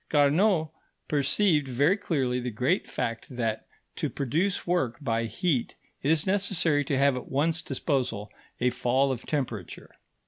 Carnot 0.09 0.69
perceived 1.07 1.67
very 1.67 1.95
clearly 1.95 2.39
the 2.39 2.49
great 2.49 2.87
fact 2.87 3.27
that, 3.29 3.67
to 3.97 4.09
produce 4.09 4.65
work 4.65 4.97
by 4.99 5.25
heat, 5.25 5.75
it 6.01 6.09
is 6.09 6.25
necessary 6.25 6.83
to 6.85 6.97
have 6.97 7.15
at 7.15 7.29
one's 7.29 7.61
disposal 7.61 8.31
a 8.59 8.71
fall 8.71 9.11
of 9.11 9.27
temperature. 9.27 9.93